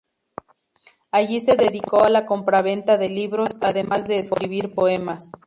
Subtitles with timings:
[1.11, 5.29] Allí se dedicó a la compraventa de libros, además de escribir poemas.